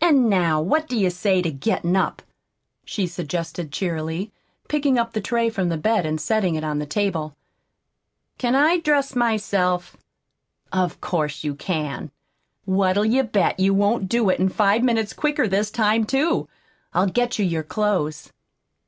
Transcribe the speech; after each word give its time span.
"An' 0.00 0.28
now 0.28 0.62
what 0.62 0.86
do 0.86 0.96
you 0.96 1.10
say 1.10 1.42
to 1.42 1.50
gettin' 1.50 1.96
up?" 1.96 2.22
she 2.84 3.08
suggested 3.08 3.72
cheerily, 3.72 4.32
picking 4.68 5.00
up 5.00 5.12
the 5.14 5.20
tray 5.20 5.50
from 5.50 5.68
the 5.68 5.76
bed 5.76 6.06
and 6.06 6.20
setting 6.20 6.54
it 6.54 6.62
on 6.62 6.78
the 6.78 6.86
table. 6.86 7.34
"Can 8.38 8.54
I 8.54 8.78
dress 8.78 9.16
myself?" 9.16 9.96
"Of 10.72 11.00
course 11.00 11.42
you 11.42 11.56
can! 11.56 12.12
What'll 12.64 13.04
you 13.04 13.24
bet 13.24 13.58
you 13.58 13.74
won't 13.74 14.08
do 14.08 14.30
it 14.30 14.52
five 14.52 14.84
minutes 14.84 15.12
quicker 15.12 15.48
this 15.48 15.72
time, 15.72 16.04
too? 16.04 16.48
I'll 16.92 17.08
get 17.08 17.40
your 17.40 17.64
clothes." 17.64 18.32